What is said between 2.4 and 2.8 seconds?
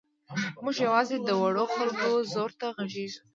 ته